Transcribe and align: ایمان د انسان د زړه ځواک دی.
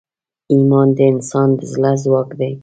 ایمان 0.53 0.87
د 0.97 0.99
انسان 1.11 1.49
د 1.57 1.59
زړه 1.73 1.91
ځواک 2.03 2.29
دی. 2.39 2.53